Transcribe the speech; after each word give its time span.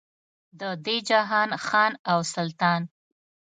د 0.59 0.61
دې 0.85 0.97
جهان 1.09 1.49
خان 1.65 1.91
او 2.11 2.19
سلطان. 2.33 2.81